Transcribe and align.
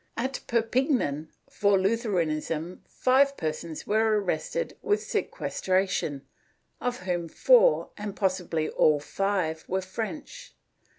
At 0.17 0.39
Per 0.47 0.63
pignan, 0.63 1.27
for 1.47 1.77
Lutheranism, 1.79 2.81
five 2.87 3.37
persons 3.37 3.85
were 3.85 4.19
arrested 4.19 4.75
with 4.81 4.99
seques 4.99 5.29
tration, 5.29 6.21
of 6.81 7.01
whom 7.01 7.29
four, 7.29 7.89
and 7.97 8.15
possibly 8.15 8.67
all 8.67 8.99
five, 8.99 9.63
were 9.67 9.81
French. 9.81 10.55